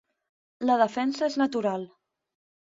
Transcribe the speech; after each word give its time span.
La 0.69 0.77
defensa 0.83 1.29
és 1.29 1.39
natural. 1.45 1.89